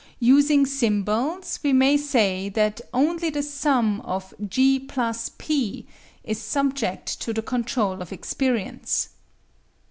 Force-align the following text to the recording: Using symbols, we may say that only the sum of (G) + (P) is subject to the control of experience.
Using 0.19 0.65
symbols, 0.65 1.59
we 1.61 1.73
may 1.73 1.95
say 1.95 2.49
that 2.49 2.81
only 2.91 3.29
the 3.29 3.43
sum 3.43 4.01
of 4.03 4.33
(G) 4.49 4.89
+ 5.13 5.37
(P) 5.37 5.85
is 6.23 6.41
subject 6.41 7.21
to 7.21 7.31
the 7.33 7.43
control 7.43 8.01
of 8.01 8.11
experience. 8.11 9.09